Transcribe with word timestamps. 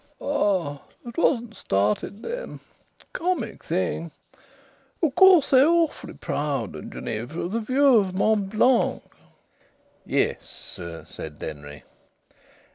"Ah! 0.19 0.81
It 1.05 1.15
wasn't 1.15 1.55
started 1.55 2.23
then. 2.23 2.59
Comic 3.13 3.63
thing! 3.63 4.09
Of 5.03 5.13
course 5.13 5.51
they're 5.51 5.67
awfully 5.67 6.15
proud 6.15 6.75
in 6.75 6.89
Geneva 6.89 7.41
of 7.41 7.51
the 7.51 7.59
view 7.59 7.97
of 7.99 8.17
Mont 8.17 8.49
Blanc." 8.49 9.03
"Yes," 10.03 10.79
said 11.07 11.37
Denry. 11.37 11.83